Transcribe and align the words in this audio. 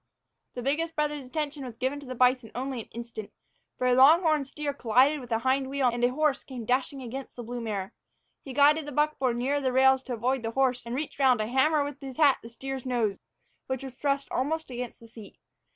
The 0.55 0.63
biggest 0.63 0.95
brother's 0.95 1.23
attention 1.27 1.63
was 1.63 1.75
given 1.77 1.99
to 1.99 2.07
the 2.07 2.15
bison 2.15 2.49
only 2.55 2.81
an 2.81 2.87
instant. 2.87 3.31
For 3.77 3.85
a 3.85 3.93
long 3.93 4.21
horned 4.23 4.47
steer 4.47 4.73
collided 4.73 5.19
with 5.19 5.31
a 5.31 5.37
hind 5.37 5.69
wheel 5.69 5.91
and 5.93 6.03
a 6.03 6.07
horse 6.09 6.43
came 6.43 6.65
dashing 6.65 7.03
against 7.03 7.35
the 7.35 7.43
blue 7.43 7.61
mare. 7.61 7.93
He 8.43 8.51
guided 8.51 8.87
the 8.87 8.93
buckboard 8.93 9.37
nearer 9.37 9.61
the 9.61 9.71
rails 9.71 10.01
to 10.05 10.13
avoid 10.15 10.41
the 10.41 10.49
horse 10.49 10.87
and 10.87 10.95
reached 10.95 11.19
round 11.19 11.37
to 11.37 11.45
hammer 11.45 11.83
with 11.83 12.01
his 12.01 12.17
hat 12.17 12.39
the 12.41 12.49
steer's 12.49 12.83
nose, 12.83 13.19
which 13.67 13.83
was 13.83 13.95
thrust 13.99 14.27
almost 14.31 14.71
against 14.71 15.01
the 15.01 15.07
seat. 15.07 15.37